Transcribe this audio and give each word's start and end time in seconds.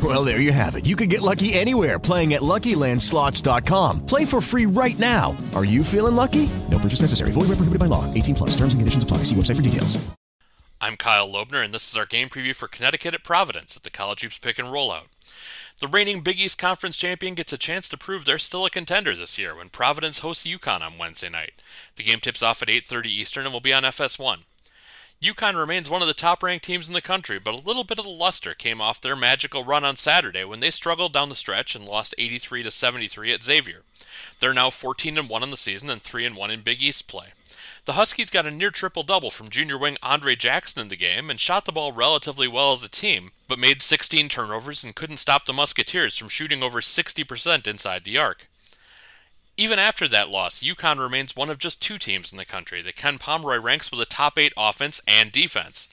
Well, 0.00 0.22
there 0.22 0.38
you 0.38 0.52
have 0.52 0.76
it. 0.76 0.86
You 0.86 0.94
can 0.94 1.08
get 1.08 1.22
lucky 1.22 1.54
anywhere 1.54 1.98
playing 1.98 2.34
at 2.34 2.42
LuckyLandSlots.com. 2.42 4.06
Play 4.06 4.24
for 4.24 4.40
free 4.40 4.66
right 4.66 4.96
now. 4.98 5.36
Are 5.56 5.64
you 5.64 5.82
feeling 5.82 6.14
lucky? 6.14 6.48
No 6.70 6.78
purchase 6.78 7.00
necessary. 7.00 7.32
Void 7.32 7.48
where 7.48 7.58
prohibited 7.58 7.80
by 7.80 7.86
law. 7.86 8.04
18 8.14 8.36
plus. 8.36 8.50
Terms 8.50 8.74
and 8.74 8.80
conditions 8.80 9.02
apply. 9.02 9.18
See 9.24 9.34
website 9.34 9.56
for 9.56 9.62
details. 9.62 9.98
I'm 10.80 10.96
Kyle 10.96 11.28
Loebner, 11.28 11.64
and 11.64 11.74
this 11.74 11.90
is 11.90 11.96
our 11.96 12.06
game 12.06 12.28
preview 12.28 12.54
for 12.54 12.68
Connecticut 12.68 13.12
at 13.12 13.24
Providence 13.24 13.76
at 13.76 13.82
the 13.82 13.90
College 13.90 14.22
Hoops 14.22 14.38
Pick 14.38 14.60
and 14.60 14.68
Rollout. 14.68 15.08
The 15.80 15.88
reigning 15.88 16.20
Big 16.20 16.38
East 16.38 16.56
Conference 16.56 16.96
champion 16.96 17.34
gets 17.34 17.52
a 17.52 17.58
chance 17.58 17.88
to 17.88 17.96
prove 17.96 18.24
they're 18.24 18.38
still 18.38 18.64
a 18.64 18.70
contender 18.70 19.16
this 19.16 19.38
year 19.38 19.56
when 19.56 19.70
Providence 19.70 20.20
hosts 20.20 20.46
UConn 20.46 20.82
on 20.82 20.96
Wednesday 20.96 21.28
night. 21.28 21.54
The 21.96 22.04
game 22.04 22.20
tips 22.20 22.44
off 22.44 22.62
at 22.62 22.68
8:30 22.68 23.06
Eastern 23.06 23.44
and 23.44 23.52
will 23.52 23.60
be 23.60 23.72
on 23.72 23.82
FS1. 23.82 24.44
UConn 25.20 25.58
remains 25.58 25.90
one 25.90 26.00
of 26.00 26.06
the 26.06 26.14
top-ranked 26.14 26.64
teams 26.64 26.86
in 26.86 26.94
the 26.94 27.02
country, 27.02 27.40
but 27.40 27.54
a 27.54 27.66
little 27.66 27.82
bit 27.82 27.98
of 27.98 28.04
the 28.04 28.10
luster 28.10 28.54
came 28.54 28.80
off 28.80 29.00
their 29.00 29.16
magical 29.16 29.64
run 29.64 29.84
on 29.84 29.96
Saturday 29.96 30.44
when 30.44 30.60
they 30.60 30.70
struggled 30.70 31.12
down 31.12 31.28
the 31.28 31.34
stretch 31.34 31.74
and 31.74 31.84
lost 31.84 32.14
83 32.18 32.62
to 32.62 32.70
73 32.70 33.32
at 33.32 33.42
Xavier. 33.42 33.82
They're 34.38 34.54
now 34.54 34.70
14 34.70 35.18
and 35.18 35.28
1 35.28 35.42
in 35.42 35.50
the 35.50 35.56
season 35.56 35.90
and 35.90 36.00
3 36.00 36.24
and 36.24 36.36
1 36.36 36.50
in 36.52 36.60
Big 36.60 36.80
East 36.80 37.08
play. 37.08 37.32
The 37.84 37.94
Huskies 37.94 38.30
got 38.30 38.46
a 38.46 38.52
near 38.52 38.70
triple 38.70 39.02
double 39.02 39.32
from 39.32 39.48
junior 39.48 39.76
wing 39.76 39.96
Andre 40.04 40.36
Jackson 40.36 40.82
in 40.82 40.88
the 40.88 40.96
game 40.96 41.30
and 41.30 41.40
shot 41.40 41.64
the 41.64 41.72
ball 41.72 41.90
relatively 41.90 42.46
well 42.46 42.72
as 42.72 42.84
a 42.84 42.88
team, 42.88 43.32
but 43.48 43.58
made 43.58 43.82
16 43.82 44.28
turnovers 44.28 44.84
and 44.84 44.94
couldn't 44.94 45.16
stop 45.16 45.46
the 45.46 45.52
Musketeers 45.52 46.16
from 46.16 46.28
shooting 46.28 46.62
over 46.62 46.80
60% 46.80 47.66
inside 47.66 48.04
the 48.04 48.18
arc. 48.18 48.46
Even 49.60 49.80
after 49.80 50.06
that 50.06 50.28
loss, 50.28 50.62
UConn 50.62 51.00
remains 51.00 51.34
one 51.34 51.50
of 51.50 51.58
just 51.58 51.82
two 51.82 51.98
teams 51.98 52.30
in 52.30 52.38
the 52.38 52.44
country 52.44 52.80
that 52.80 52.94
Ken 52.94 53.18
Pomeroy 53.18 53.58
ranks 53.58 53.90
with 53.90 54.00
a 54.00 54.06
top 54.06 54.38
8 54.38 54.52
offense 54.56 55.00
and 55.08 55.32
defense. 55.32 55.88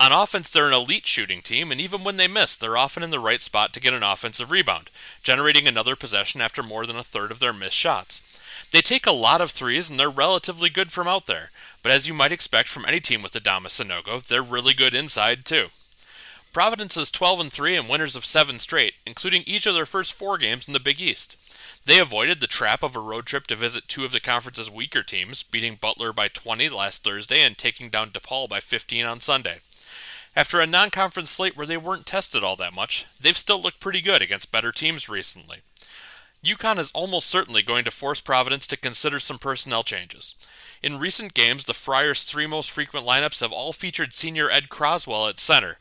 On 0.00 0.10
offense, 0.12 0.48
they're 0.48 0.66
an 0.66 0.72
elite 0.72 1.06
shooting 1.06 1.42
team, 1.42 1.70
and 1.70 1.78
even 1.78 2.04
when 2.04 2.16
they 2.16 2.26
miss, 2.26 2.56
they're 2.56 2.78
often 2.78 3.02
in 3.02 3.10
the 3.10 3.20
right 3.20 3.42
spot 3.42 3.74
to 3.74 3.80
get 3.80 3.92
an 3.92 4.02
offensive 4.02 4.50
rebound, 4.50 4.90
generating 5.22 5.68
another 5.68 5.94
possession 5.94 6.40
after 6.40 6.62
more 6.62 6.86
than 6.86 6.96
a 6.96 7.02
third 7.02 7.30
of 7.30 7.38
their 7.38 7.52
missed 7.52 7.76
shots. 7.76 8.22
They 8.70 8.80
take 8.80 9.06
a 9.06 9.12
lot 9.12 9.42
of 9.42 9.50
threes 9.50 9.90
and 9.90 10.00
they're 10.00 10.08
relatively 10.08 10.70
good 10.70 10.90
from 10.90 11.06
out 11.06 11.26
there, 11.26 11.50
but 11.82 11.92
as 11.92 12.08
you 12.08 12.14
might 12.14 12.32
expect 12.32 12.70
from 12.70 12.86
any 12.86 12.98
team 12.98 13.20
with 13.20 13.32
Adama 13.32 13.66
Sanogo, 13.66 14.26
they're 14.26 14.42
really 14.42 14.72
good 14.72 14.94
inside 14.94 15.44
too. 15.44 15.68
Providence 16.52 16.98
is 16.98 17.10
12 17.10 17.40
and 17.40 17.52
3 17.52 17.76
and 17.76 17.88
winners 17.88 18.14
of 18.14 18.26
7 18.26 18.58
straight, 18.58 18.94
including 19.06 19.42
each 19.46 19.64
of 19.64 19.72
their 19.72 19.86
first 19.86 20.12
4 20.12 20.36
games 20.36 20.66
in 20.66 20.74
the 20.74 20.80
Big 20.80 21.00
East. 21.00 21.38
They 21.86 21.98
avoided 21.98 22.40
the 22.40 22.46
trap 22.46 22.82
of 22.82 22.94
a 22.94 23.00
road 23.00 23.24
trip 23.24 23.46
to 23.46 23.54
visit 23.54 23.88
two 23.88 24.04
of 24.04 24.12
the 24.12 24.20
conference's 24.20 24.70
weaker 24.70 25.02
teams, 25.02 25.42
beating 25.42 25.76
Butler 25.80 26.12
by 26.12 26.28
20 26.28 26.68
last 26.68 27.04
Thursday 27.04 27.40
and 27.40 27.56
taking 27.56 27.88
down 27.88 28.10
DePaul 28.10 28.50
by 28.50 28.60
15 28.60 29.06
on 29.06 29.20
Sunday. 29.20 29.60
After 30.36 30.60
a 30.60 30.66
non 30.66 30.90
conference 30.90 31.30
slate 31.30 31.56
where 31.56 31.66
they 31.66 31.78
weren't 31.78 32.04
tested 32.04 32.44
all 32.44 32.56
that 32.56 32.74
much, 32.74 33.06
they've 33.18 33.36
still 33.36 33.60
looked 33.60 33.80
pretty 33.80 34.02
good 34.02 34.20
against 34.20 34.52
better 34.52 34.72
teams 34.72 35.08
recently. 35.08 35.62
UConn 36.44 36.78
is 36.78 36.90
almost 36.92 37.28
certainly 37.28 37.62
going 37.62 37.84
to 37.84 37.90
force 37.92 38.20
Providence 38.20 38.66
to 38.66 38.76
consider 38.76 39.20
some 39.20 39.38
personnel 39.38 39.84
changes. 39.84 40.34
In 40.82 40.98
recent 40.98 41.34
games, 41.34 41.64
the 41.64 41.74
Friars' 41.74 42.24
three 42.24 42.48
most 42.48 42.70
frequent 42.70 43.06
lineups 43.06 43.40
have 43.40 43.52
all 43.52 43.72
featured 43.72 44.12
senior 44.12 44.50
Ed 44.50 44.68
Croswell 44.68 45.28
at 45.28 45.38
center, 45.38 45.78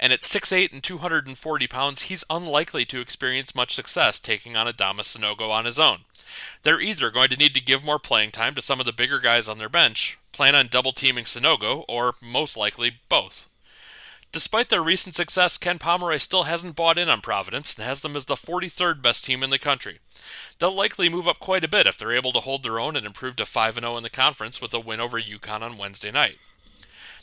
and 0.00 0.12
at 0.12 0.22
6'8 0.22 0.72
and 0.72 0.82
240 0.82 1.66
pounds, 1.68 2.02
he's 2.02 2.24
unlikely 2.28 2.84
to 2.86 3.00
experience 3.00 3.54
much 3.54 3.72
success 3.72 4.18
taking 4.18 4.56
on 4.56 4.66
Adama 4.66 5.02
Sanogo 5.02 5.50
on 5.50 5.64
his 5.64 5.78
own. 5.78 5.98
They're 6.62 6.80
either 6.80 7.10
going 7.10 7.28
to 7.28 7.36
need 7.36 7.54
to 7.54 7.62
give 7.62 7.84
more 7.84 7.98
playing 7.98 8.32
time 8.32 8.54
to 8.54 8.62
some 8.62 8.80
of 8.80 8.86
the 8.86 8.92
bigger 8.92 9.20
guys 9.20 9.48
on 9.48 9.58
their 9.58 9.68
bench, 9.68 10.18
plan 10.32 10.56
on 10.56 10.66
double 10.66 10.92
teaming 10.92 11.24
Sanogo, 11.24 11.84
or 11.86 12.14
most 12.20 12.56
likely 12.56 12.98
both. 13.08 13.49
Despite 14.32 14.68
their 14.68 14.82
recent 14.82 15.16
success, 15.16 15.58
Ken 15.58 15.78
Pomeroy 15.78 16.18
still 16.18 16.44
hasn't 16.44 16.76
bought 16.76 16.98
in 16.98 17.08
on 17.08 17.20
Providence 17.20 17.74
and 17.74 17.84
has 17.84 18.00
them 18.00 18.14
as 18.14 18.26
the 18.26 18.34
43rd 18.34 19.02
best 19.02 19.24
team 19.24 19.42
in 19.42 19.50
the 19.50 19.58
country. 19.58 19.98
They'll 20.58 20.74
likely 20.74 21.08
move 21.08 21.26
up 21.26 21.40
quite 21.40 21.64
a 21.64 21.68
bit 21.68 21.86
if 21.86 21.98
they're 21.98 22.12
able 22.12 22.32
to 22.32 22.40
hold 22.40 22.62
their 22.62 22.78
own 22.78 22.94
and 22.94 23.04
improve 23.04 23.34
to 23.36 23.44
5 23.44 23.74
0 23.74 23.96
in 23.96 24.02
the 24.04 24.10
conference 24.10 24.62
with 24.62 24.72
a 24.72 24.78
win 24.78 25.00
over 25.00 25.20
UConn 25.20 25.62
on 25.62 25.78
Wednesday 25.78 26.12
night. 26.12 26.36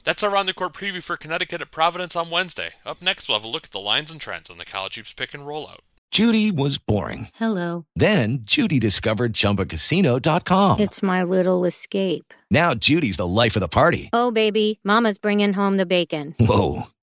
That's 0.04 0.24
our 0.24 0.36
on 0.36 0.46
the 0.48 0.54
court 0.54 0.74
preview 0.74 1.02
for 1.04 1.18
Connecticut 1.18 1.62
at 1.62 1.72
Providence 1.72 2.16
on 2.16 2.30
Wednesday. 2.30 2.72
Up 2.86 3.02
next, 3.02 3.28
we'll 3.30 3.38
have 3.38 3.46
a 3.46 3.50
look 3.50 3.66
at 3.66 3.72
the 3.72 3.80
lines 3.80 4.12
and 4.12 4.20
trends 4.20 4.50
on 4.50 4.58
the 4.58 4.66
College 4.66 4.96
Hoops 4.96 5.14
pick 5.14 5.34
and 5.34 5.44
rollout. 5.44 5.80
Judy 6.12 6.52
was 6.52 6.78
boring. 6.78 7.28
Hello. 7.36 7.86
Then 7.96 8.40
Judy 8.44 8.80
discovered 8.80 9.34
ChumbaCasino.com. 9.34 10.80
It's 10.80 11.04
my 11.04 11.24
little 11.24 11.66
escape. 11.66 12.34
Now 12.50 12.74
Judy's 12.74 13.18
the 13.18 13.28
life 13.28 13.56
of 13.56 13.60
the 13.60 13.68
party. 13.68 14.10
Oh, 14.14 14.32
baby, 14.32 14.80
Mama's 14.84 15.18
bringing 15.18 15.54
home 15.54 15.76
the 15.78 15.86
bacon. 15.86 16.34
Whoa, 16.40 16.88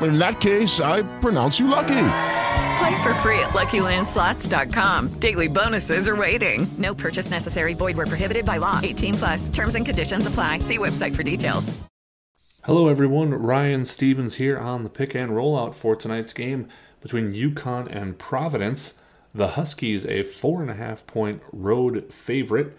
In 0.00 0.18
that 0.18 0.40
case, 0.40 0.80
I 0.80 1.02
pronounce 1.20 1.60
you 1.60 1.68
lucky. 1.68 2.08
Play 2.78 3.02
for 3.02 3.14
free 3.14 3.38
at 3.38 3.50
LuckyLandSlots.com. 3.50 5.08
Daily 5.20 5.48
bonuses 5.48 6.08
are 6.08 6.16
waiting. 6.16 6.66
No 6.78 6.94
purchase 6.94 7.30
necessary. 7.30 7.74
Void 7.74 7.96
were 7.96 8.06
prohibited 8.06 8.44
by 8.44 8.56
law. 8.56 8.80
18 8.82 9.14
plus. 9.14 9.48
Terms 9.48 9.74
and 9.74 9.84
conditions 9.86 10.26
apply. 10.26 10.60
See 10.60 10.78
website 10.78 11.14
for 11.14 11.22
details. 11.22 11.72
Hello, 12.64 12.88
everyone. 12.88 13.30
Ryan 13.34 13.84
Stevens 13.84 14.36
here 14.36 14.56
on 14.56 14.84
the 14.84 14.88
pick 14.88 15.14
and 15.16 15.32
rollout 15.32 15.74
for 15.74 15.96
tonight's 15.96 16.32
game 16.32 16.68
between 17.00 17.32
UConn 17.32 17.88
and 17.90 18.18
Providence. 18.18 18.94
The 19.34 19.48
Huskies, 19.48 20.06
a 20.06 20.22
four 20.22 20.62
and 20.62 20.70
a 20.70 20.74
half 20.74 21.06
point 21.06 21.42
road 21.52 22.12
favorite. 22.12 22.76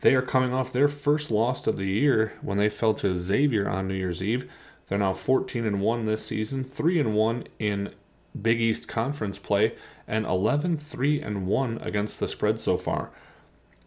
They 0.00 0.14
are 0.14 0.22
coming 0.22 0.52
off 0.52 0.72
their 0.72 0.88
first 0.88 1.30
loss 1.30 1.66
of 1.68 1.76
the 1.76 1.86
year 1.86 2.32
when 2.42 2.58
they 2.58 2.68
fell 2.68 2.94
to 2.94 3.14
Xavier 3.14 3.68
on 3.68 3.86
New 3.86 3.94
Year's 3.94 4.22
Eve. 4.22 4.50
They're 4.92 4.98
now 4.98 5.14
14 5.14 5.64
and 5.64 5.80
1 5.80 6.04
this 6.04 6.26
season, 6.26 6.64
3 6.64 7.00
and 7.00 7.14
1 7.14 7.44
in 7.58 7.94
Big 8.42 8.60
East 8.60 8.88
Conference 8.88 9.38
play, 9.38 9.72
and 10.06 10.26
11 10.26 10.76
3 10.76 11.22
and 11.22 11.46
1 11.46 11.78
against 11.78 12.20
the 12.20 12.28
spread 12.28 12.60
so 12.60 12.76
far. 12.76 13.08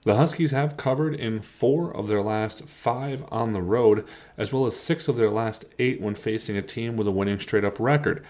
The 0.04 0.16
Huskies 0.16 0.50
have 0.50 0.78
covered 0.78 1.14
in 1.14 1.42
four 1.42 1.96
of 1.96 2.08
their 2.08 2.24
last 2.24 2.68
five 2.68 3.24
on 3.30 3.54
the 3.54 3.62
road, 3.62 4.04
as 4.36 4.52
well 4.52 4.66
as 4.66 4.78
six 4.78 5.08
of 5.08 5.16
their 5.16 5.30
last 5.30 5.66
eight 5.78 6.02
when 6.02 6.16
facing 6.16 6.58
a 6.58 6.64
team 6.64 6.98
with 6.98 7.06
a 7.06 7.12
winning 7.12 7.40
straight 7.40 7.64
up 7.64 7.80
record. 7.80 8.26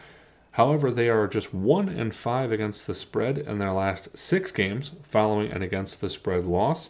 However, 0.52 0.92
they 0.92 1.08
are 1.08 1.30
just 1.30 1.54
1 1.54 1.88
and 1.88 2.14
5 2.14 2.52
against 2.52 2.88
the 2.88 2.94
spread 2.94 3.38
in 3.38 3.58
their 3.58 3.72
last 3.72 4.18
six 4.18 4.52
games 4.52 4.92
following 5.02 5.50
an 5.50 5.62
against 5.62 6.02
the 6.02 6.10
spread 6.10 6.46
loss, 6.46 6.90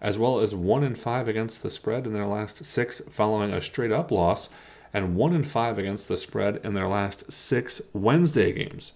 as 0.00 0.16
well 0.16 0.38
as 0.38 0.54
1 0.54 0.84
and 0.84 0.96
5 0.96 1.26
against 1.26 1.64
the 1.64 1.70
spread 1.70 2.06
in 2.06 2.12
their 2.12 2.24
last 2.24 2.64
six 2.64 3.02
following 3.10 3.52
a 3.52 3.60
straight 3.60 3.90
up 3.90 4.12
loss, 4.12 4.48
and 4.94 5.16
1 5.16 5.34
and 5.34 5.46
5 5.46 5.78
against 5.78 6.08
the 6.08 6.16
spread 6.16 6.60
in 6.64 6.72
their 6.72 6.88
last 6.88 7.30
six 7.32 7.82
Wednesday 7.92 8.52
games. 8.52 8.92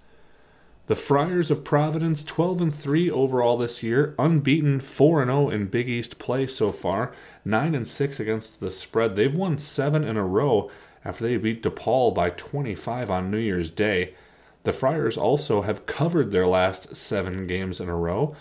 The 0.86 0.96
Friars 0.96 1.50
of 1.50 1.64
Providence 1.64 2.24
12 2.24 2.62
and 2.62 2.74
3 2.74 3.10
overall 3.10 3.58
this 3.58 3.82
year, 3.82 4.14
unbeaten 4.18 4.80
4 4.80 5.20
and 5.20 5.30
0 5.30 5.50
in 5.50 5.66
Big 5.66 5.86
East 5.86 6.18
play 6.18 6.46
so 6.46 6.72
far, 6.72 7.12
9 7.44 7.74
and 7.74 7.86
6 7.86 8.20
against 8.20 8.60
the 8.60 8.70
spread. 8.70 9.14
They've 9.14 9.34
won 9.34 9.58
7 9.58 10.02
in 10.02 10.16
a 10.16 10.24
row 10.24 10.70
after 11.04 11.24
they 11.24 11.36
beat 11.36 11.62
DePaul 11.62 12.14
by 12.14 12.30
25 12.30 13.10
on 13.10 13.30
New 13.30 13.36
Year's 13.36 13.70
Day. 13.70 14.14
The 14.62 14.72
Friars 14.72 15.18
also 15.18 15.62
have 15.62 15.84
covered 15.84 16.30
their 16.30 16.46
last 16.46 16.96
7 16.96 17.46
games 17.46 17.80
in 17.80 17.88
a 17.88 17.96
row. 17.96 18.34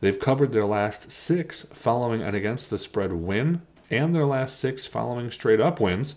They've 0.00 0.20
covered 0.20 0.52
their 0.52 0.66
last 0.66 1.10
6 1.10 1.66
following 1.72 2.22
an 2.22 2.34
against 2.34 2.70
the 2.70 2.78
spread 2.78 3.12
win 3.12 3.62
and 3.90 4.14
their 4.14 4.26
last 4.26 4.60
6 4.60 4.86
following 4.86 5.30
straight 5.30 5.60
up 5.60 5.80
wins. 5.80 6.14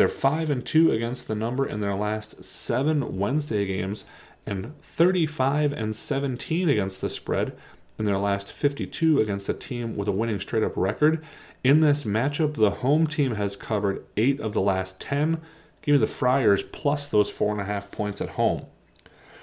They're 0.00 0.08
5 0.08 0.48
and 0.48 0.64
2 0.64 0.92
against 0.92 1.28
the 1.28 1.34
number 1.34 1.66
in 1.66 1.82
their 1.82 1.94
last 1.94 2.42
7 2.42 3.18
Wednesday 3.18 3.66
games 3.66 4.06
and 4.46 4.72
35 4.80 5.74
and 5.74 5.94
17 5.94 6.70
against 6.70 7.02
the 7.02 7.10
spread 7.10 7.54
in 7.98 8.06
their 8.06 8.16
last 8.16 8.50
52 8.50 9.18
against 9.18 9.50
a 9.50 9.52
team 9.52 9.94
with 9.98 10.08
a 10.08 10.12
winning 10.12 10.40
straight 10.40 10.62
up 10.62 10.74
record. 10.74 11.22
In 11.62 11.80
this 11.80 12.04
matchup, 12.04 12.54
the 12.54 12.70
home 12.70 13.06
team 13.06 13.34
has 13.34 13.56
covered 13.56 14.02
8 14.16 14.40
of 14.40 14.54
the 14.54 14.62
last 14.62 15.00
10. 15.00 15.38
Give 15.82 15.96
me 15.96 15.98
the 15.98 16.06
Friars 16.06 16.62
plus 16.62 17.06
those 17.06 17.30
4.5 17.30 17.90
points 17.90 18.22
at 18.22 18.30
home. 18.30 18.64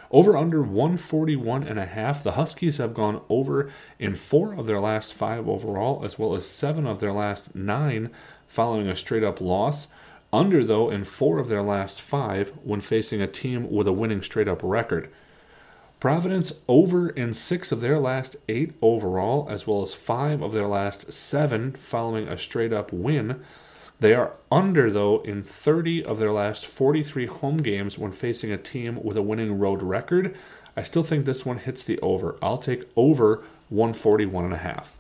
Over 0.09 0.36
under 0.36 0.63
141 0.63 1.68
and 1.68 1.77
a 1.77 1.86
half. 1.86 2.24
The 2.24 2.31
Huskies 2.31 2.77
have 2.77 2.95
gone 2.95 3.21
over 3.30 3.71
in 4.00 4.15
four 4.15 4.56
of 4.56 4.65
their 4.65 4.80
last 4.80 5.13
five 5.13 5.48
overall, 5.48 6.04
as 6.04 6.18
well 6.18 6.33
as 6.33 6.50
seven 6.50 6.88
of 6.88 7.00
their 7.00 7.13
last 7.13 7.54
nine 7.54 8.09
following 8.48 8.88
a 8.88 8.95
straight 8.95 9.24
up 9.24 9.39
loss. 9.39 9.88
Under, 10.34 10.64
though, 10.64 10.90
in 10.90 11.06
four 11.06 11.40
of 11.40 11.48
their 11.48 11.64
last 11.64 12.02
five 12.02 12.50
when 12.64 12.82
facing 12.82 13.22
a 13.22 13.28
team 13.28 13.72
with 13.72 13.88
a 13.88 13.94
winning 13.94 14.22
straight 14.22 14.48
up 14.48 14.60
record. 14.62 15.10
Providence 16.00 16.54
over 16.68 17.10
in 17.10 17.34
six 17.34 17.72
of 17.72 17.82
their 17.82 17.98
last 17.98 18.36
eight 18.48 18.74
overall, 18.82 19.48
as 19.50 19.66
well 19.66 19.82
as 19.82 19.96
five 19.96 20.42
of 20.42 20.54
their 20.54 20.68
last 20.68 21.12
seven 21.12 21.72
following 21.72 22.28
a 22.28 22.38
straight 22.38 22.72
up 22.72 22.94
win. 22.94 23.42
They 24.00 24.14
are 24.14 24.34
under, 24.52 24.92
though, 24.92 25.22
in 25.22 25.42
30 25.42 26.04
of 26.04 26.20
their 26.20 26.32
last 26.32 26.68
43 26.68 27.26
home 27.26 27.58
games 27.58 27.98
when 27.98 28.12
facing 28.12 28.52
a 28.52 28.58
team 28.58 29.02
with 29.02 29.18
a 29.18 29.24
winning 29.24 29.58
road 29.58 29.82
record. 29.82 30.38
I 30.76 30.84
still 30.84 31.04
think 31.04 31.26
this 31.26 31.46
one 31.46 31.58
hits 31.58 31.84
the 31.84 32.00
over. 32.02 32.38
I'll 32.40 32.60
take 32.60 32.88
over 32.96 33.44
141.5. 33.74 34.97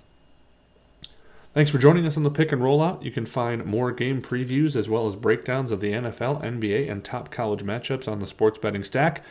Thanks 1.57 1.71
for 1.71 1.79
joining 1.79 2.05
us 2.05 2.15
on 2.15 2.21
the 2.21 2.29
pick 2.29 2.51
and 2.51 2.61
rollout. 2.61 3.01
You 3.01 3.09
can 3.09 3.25
find 3.25 3.65
more 3.65 3.91
game 3.91 4.21
previews 4.21 4.75
as 4.75 4.87
well 4.87 5.07
as 5.07 5.15
breakdowns 5.15 5.71
of 5.71 5.79
the 5.79 5.91
NFL, 5.91 6.43
NBA, 6.43 6.87
and 6.87 7.03
top 7.03 7.31
college 7.31 7.63
matchups 7.63 8.07
on 8.07 8.19
the 8.19 8.27
Sports 8.27 8.59
Betting 8.59 8.83
Stack. 8.83 9.23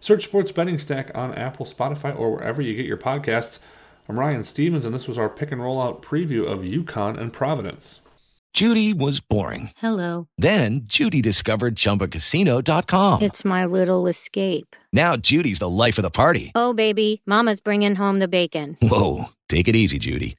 Search 0.00 0.24
Sports 0.24 0.50
Betting 0.50 0.78
Stack 0.78 1.10
on 1.14 1.34
Apple, 1.34 1.66
Spotify, 1.66 2.18
or 2.18 2.32
wherever 2.32 2.62
you 2.62 2.74
get 2.74 2.86
your 2.86 2.96
podcasts. 2.96 3.58
I'm 4.08 4.18
Ryan 4.18 4.44
Stevens, 4.44 4.86
and 4.86 4.94
this 4.94 5.06
was 5.06 5.18
our 5.18 5.28
pick 5.28 5.52
and 5.52 5.60
rollout 5.60 6.00
preview 6.00 6.50
of 6.50 6.60
UConn 6.60 7.20
and 7.20 7.34
Providence. 7.34 8.00
Judy 8.54 8.94
was 8.94 9.20
boring. 9.20 9.72
Hello. 9.76 10.26
Then 10.38 10.84
Judy 10.84 11.20
discovered 11.20 11.74
ChumbaCasino.com. 11.74 13.20
It's 13.20 13.44
my 13.44 13.66
little 13.66 14.06
escape. 14.06 14.74
Now 14.94 15.16
Judy's 15.16 15.58
the 15.58 15.68
life 15.68 15.98
of 15.98 16.02
the 16.02 16.08
party. 16.08 16.50
Oh, 16.54 16.72
baby, 16.72 17.20
Mama's 17.26 17.60
bringing 17.60 17.94
home 17.94 18.20
the 18.20 18.28
bacon. 18.28 18.78
Whoa, 18.80 19.26
take 19.50 19.68
it 19.68 19.76
easy, 19.76 19.98
Judy. 19.98 20.38